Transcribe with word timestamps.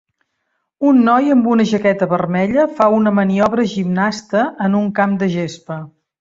Un 0.91 1.01
noi 1.09 1.27
amb 1.33 1.49
una 1.55 1.65
jaqueta 1.71 2.07
vermella 2.13 2.65
fa 2.79 2.87
una 3.01 3.13
maniobra 3.19 3.67
gimnasta 3.75 4.43
en 4.69 4.79
un 4.81 4.91
camp 5.03 5.15
de 5.25 5.31
gespa. 5.37 5.81